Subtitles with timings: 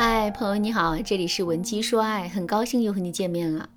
[0.00, 3.68] 嗨，朋友你好，这里是文姬说爱，很高兴又和你见面了。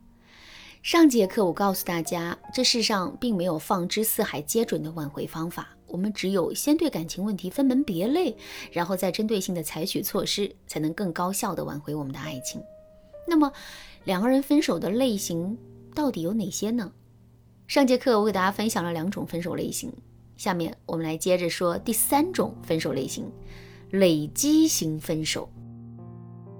[0.84, 8.38] 上节课我告诉大家，这世上并没有放之四海皆准的挽回方法，我们只有先对感情问题分门别类，
[8.72, 12.62] 然后再针对性的采取措施，才能更高效的挽回我们的爱情。
[13.28, 13.52] 那么，
[14.04, 15.58] 两个人分手的类型
[15.96, 16.92] 到底有哪些呢？
[17.66, 19.92] 上节课我给大家分享了两种分手类型，
[20.38, 23.26] 下面我们来接着说第三种分手类型——
[23.90, 25.50] 累积型分手。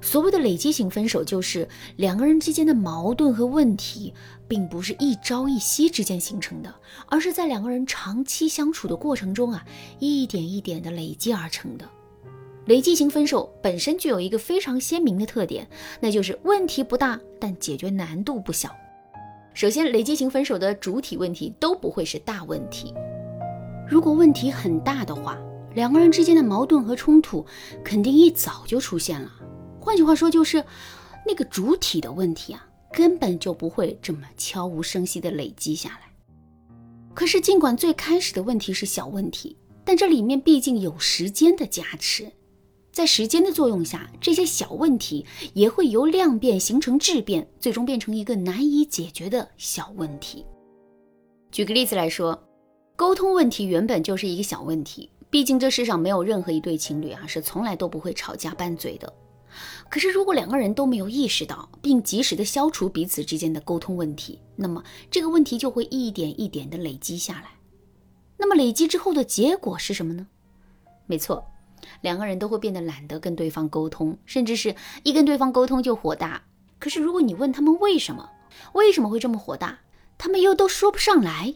[0.02, 4.14] 所谓的累积型分手，就是两个人之间的矛盾和问题，
[4.48, 6.74] 并不是一朝一夕之间形成的，
[7.08, 9.64] 而是在两个人长期相处的过程中啊，
[10.00, 11.88] 一点一点的累积而成的。
[12.66, 15.68] 累积型分手本身具有一个非常鲜明的特点，
[16.00, 18.70] 那就是问题不大，但解决难度不小。
[19.54, 22.94] 首先，累积型分手的主体问题都不会是大问题。
[23.88, 25.38] 如果问题很大的话，
[25.74, 27.46] 两个人之间的矛盾和冲突
[27.84, 29.32] 肯定一早就出现了。
[29.82, 30.64] 换句话说，就是
[31.26, 36.12] 那个主体的问题啊，根本就不会这么悄无声息的累积下来。
[37.16, 42.32] 可是，尽管最开始的问题是小问题，但这里面毕竟有时间的加持，
[42.92, 50.46] 在时间的作用下，这些小问题也会由量变形成质变，最终变成一个难以解决的小问题。
[51.52, 52.40] 举个例子来说，
[52.96, 59.12] 沟通问题原本就是一个小问题，毕竟这世上没有任何一对情侣啊是从来都不会吵架拌嘴的。
[59.90, 67.50] 可是，如果两个人都没有意识到，并及时的消除彼此之间的沟通问题，那么这个问题就会一点一点的累积下来。
[68.38, 70.26] 那么累积之后的结果是什么呢？
[71.06, 71.46] 没错，
[72.02, 76.42] 两个人都会变得懒得跟对方沟通，甚至是一跟对方沟通就火大。
[76.80, 78.30] 可是，如果你问他们为什么，
[78.74, 79.80] 为什么会这么火大，
[80.18, 81.54] 他们又都说不上来。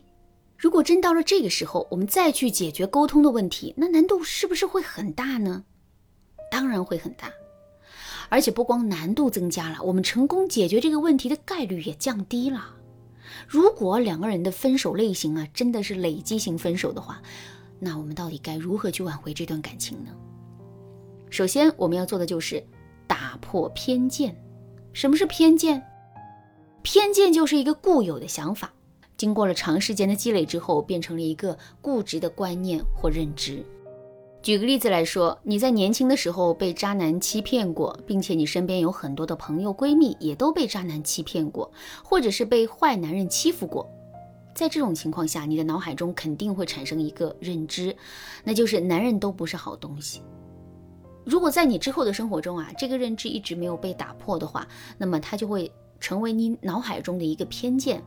[0.58, 5.64] 如果真到了这个时候，我们再去解决沟通的问题，那难度是不是会很大呢？
[6.52, 7.32] 当然会很大。
[8.30, 12.76] 而且不光难度增加了，我们成功解决这个问题的概率也降低了。
[13.48, 17.22] 如果两个人的分手类型啊真的是累积型分手的话，
[17.80, 20.12] 那我们到底该如何去挽回这段感情呢？
[21.30, 22.63] 首先我们要做的就是
[23.08, 24.36] 打破偏见。
[24.94, 25.84] 什么是偏见？
[26.81, 28.72] 偏见就是一个固有的想法，
[29.18, 33.66] 经过了长时间的积累之后，变成了一个固执的观念或认知。
[34.45, 41.72] 举个例子来说，你在年轻的时候被渣男欺骗过，并且你身边有很多的朋友闺蜜也都被渣男欺骗过，
[42.03, 43.89] 或者是被坏男人欺负过。
[44.53, 47.95] 在这种情况下，你的脑海中肯定会产生一个认知，
[48.44, 50.22] 那就是男人都不是好东西。
[51.23, 58.03] 如果在你之后的生活中啊，这个认知一直没有被打破的话，那么它就会成为你脑海中的一个偏见。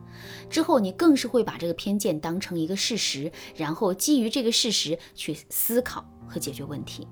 [0.49, 6.05] 之后你更是会把这个偏见当成一个事实，然后基于这个事实去思考。
[6.31, 7.07] 和解决问题，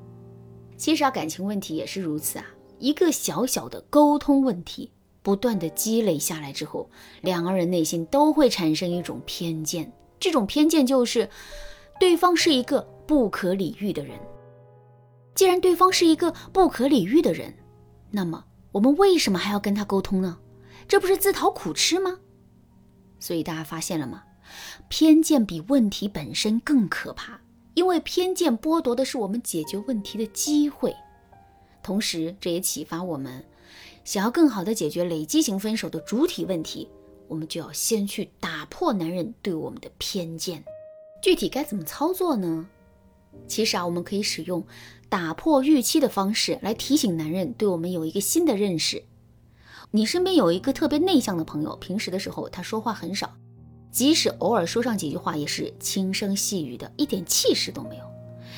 [0.78, 2.46] 其实啊，感情问题也是如此啊。
[2.78, 4.92] 一个小小的沟通问题，
[5.24, 6.88] 不断的积累下来之后，
[7.22, 9.92] 两个人内心都会产生一种偏见。
[10.20, 11.28] 这种偏见就是，
[12.00, 14.16] 对方是一个不可理喻的人。
[15.34, 17.52] 既然对方是一个不可理喻的人，
[18.12, 20.38] 那么我们为什么还要跟他沟通呢？
[20.88, 22.20] 这不是自讨苦吃吗？
[23.20, 24.24] 所以大家发现了吗？
[24.88, 27.40] 偏见比问题本身更可怕。
[27.74, 30.96] 因为偏见剥夺的是我们解决问题的机会，
[31.84, 33.46] 同时这也启发我们，
[34.04, 36.90] 想要更好的解决累积型分手的主体问题，
[37.28, 40.64] 我们就要先去打破男人对我们的偏见。
[41.22, 42.68] 具体该怎么操作呢？
[43.48, 44.66] 其实啊，我们可以使用
[45.08, 49.04] 打破预期的方式来提醒男人对我们有一个新的认识。
[49.92, 53.34] 你身边有一个特别内向的朋友，平时的时候他说话很少。
[53.90, 58.04] 即使偶尔说上几句话，也是轻声细语的，一点气势都没有。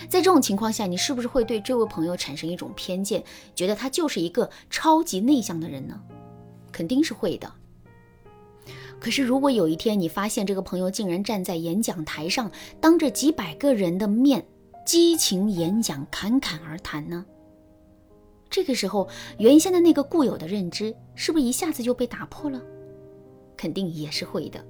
[0.09, 3.23] 在这种情况下，你是不是会对这位朋友产生一种偏见，
[3.55, 6.01] 觉得他就是一个超级内向的人呢？
[6.71, 7.51] 肯定是会的。
[8.99, 12.51] 可是，如果有一天你发现这个朋友竟然站在演讲台上，
[12.81, 14.45] 当着几百个人的面
[14.85, 17.25] 激情演讲，侃侃而谈呢？
[18.49, 19.07] 这个时候，
[19.37, 22.61] 原先的那个固有的认知，是不是一下子就被打破了？
[23.55, 24.65] 肯定也是会的。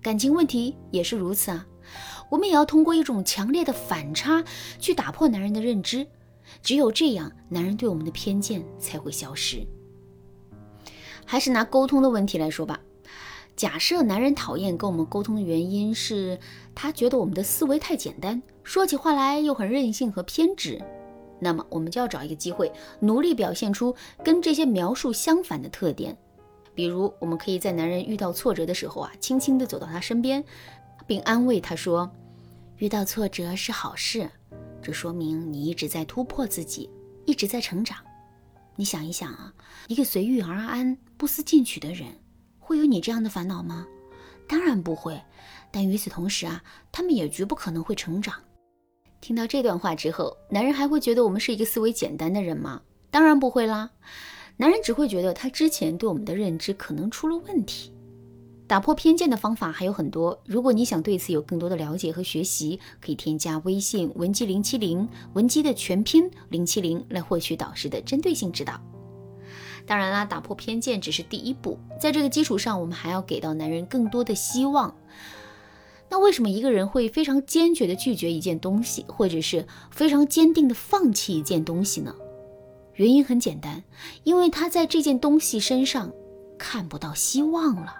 [0.00, 1.66] 感情问题也是如此啊，
[2.30, 4.42] 我们也要通过一种强烈的反差
[4.78, 6.06] 去打破男人的认知，
[6.62, 9.66] 只有这样，男人对我们的偏见才会消失。
[11.26, 12.80] 还是拿沟通的问题来说吧，
[13.54, 16.38] 假设男人讨厌跟我们沟通的原因是
[16.74, 20.80] 他觉得我们的思维太简单，说起话来又很任性和偏执，
[21.40, 23.94] 那么我们就要找一个机会，努力表现出
[24.24, 26.16] 跟这些描述相反的特点。
[26.74, 30.44] 比如，我们可以在男人遇到挫折的时候啊，轻轻地走到他身边，
[31.06, 32.08] 并安慰他说
[32.78, 34.30] ：“遇到挫折是好事，
[34.80, 36.88] 这说明你一直在突破自己，
[37.26, 37.98] 一直在成长。”
[38.76, 39.52] 你想一想啊，
[39.88, 42.06] 一个随遇而安、不思进取的人，
[42.60, 43.84] 会有你这样的烦恼吗？
[44.48, 45.20] 当然不会。
[45.72, 46.62] 但与此同时啊，
[46.92, 48.34] 他们也绝不可能会成长。
[49.20, 52.82] 听到这段话之后，男人还会觉得我们是一个思维简单的人吗？
[53.10, 53.90] 当然不会啦。
[54.56, 57.92] 男人只会觉得他之前对我们的认知可能出了问题。
[58.66, 68.78] 打破偏见的方法还有很多，如果你想对此有更多的了解和学习，可以添加微信文姬零七零，文姬的全拼零七零来获取导师的针对性指导。
[69.86, 74.94] 当然啦，打破偏见只是第一步，在这个基础上，我们还要给到男人更多的希望。
[76.10, 82.14] 那为什么一个人会非常坚决地拒绝一件东西，或者是非常坚定地放弃一件东西呢？
[82.94, 83.84] 原因很简单，
[84.24, 86.10] 因为他在这件东西身上
[86.58, 87.94] 看不到希望了。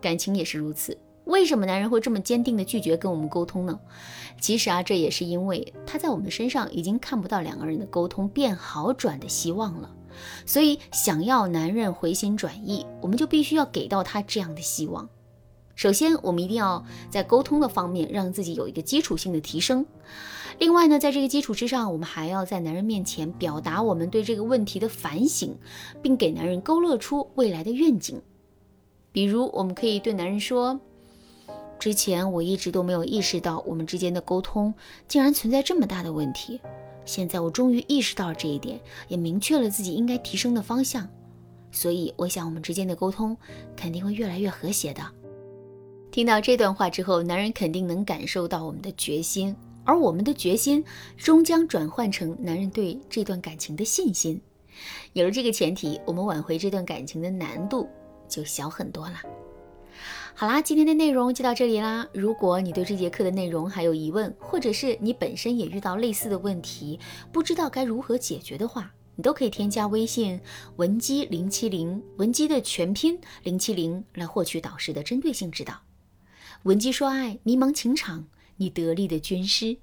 [0.00, 3.78] 感情也是如此，为什么男人会这么坚定地拒绝跟我们沟通呢？
[4.40, 9.94] 其实啊，这也是因为他在我们身上已经看不到两个人的沟通变好转的希望了。
[10.44, 15.08] 所以，想要男人回心转意，我们就必须要给到他这样的希望。
[15.80, 19.86] 首先，我们一定要在沟通的方面让自己有一个基础性的提升。
[20.58, 25.56] 另外呢，在这个基础之上，我们还要在男人面前表达我们对这个问题的反省，
[26.02, 28.20] 并给男人勾勒出未来的愿景。
[29.10, 30.78] 比如，我们可以对男人说
[31.80, 34.74] ：“之前我一直都没有意识到我们之间的沟通
[35.08, 36.60] 竟然存在这么大的问题，
[37.06, 38.78] 现在我终于意识到了这一点，
[39.08, 41.08] 也明确了自己应该提升的方向。
[41.72, 43.34] 所以，我想我们之间的沟通
[43.74, 45.02] 肯定会越来越和谐的。”
[46.10, 49.54] 听到这段话之后，男人肯定能感受到我们的决心，
[49.84, 50.84] 而我们的决心
[51.16, 54.40] 终将转换成男人对这段感情的信心。
[55.12, 57.88] 有了这个前提，我们挽回这段感情的难度
[58.28, 59.20] 就小很多了。
[60.34, 62.04] 好啦，今天的内容就到这里啦。
[62.12, 66.98] 如果你对这节课的内容还有疑问，或者是你本身也遇到类似的问题，
[67.30, 70.40] 不知道该如何解决的话，你都可以添加微信
[70.76, 75.74] 文姬零七零，文姬的全拼零七零，来获取导师的针对性指导。
[76.64, 78.26] 闻鸡说爱，迷茫情场，
[78.56, 79.78] 你得力的军师。